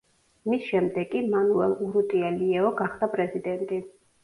[0.53, 3.83] მის შემდეგ კი მანუელ ურუტია ლიეო გახდა პრეზიდენტი.